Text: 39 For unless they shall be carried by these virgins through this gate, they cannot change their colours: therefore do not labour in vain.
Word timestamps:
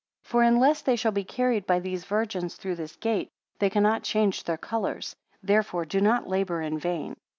39 0.23 0.31
For 0.51 0.55
unless 0.55 0.81
they 0.81 0.95
shall 0.95 1.11
be 1.11 1.23
carried 1.23 1.67
by 1.67 1.79
these 1.79 2.05
virgins 2.05 2.55
through 2.55 2.73
this 2.73 2.95
gate, 2.95 3.29
they 3.59 3.69
cannot 3.69 4.01
change 4.01 4.43
their 4.43 4.57
colours: 4.57 5.15
therefore 5.43 5.85
do 5.85 6.01
not 6.01 6.27
labour 6.27 6.59
in 6.63 6.79
vain. 6.79 7.15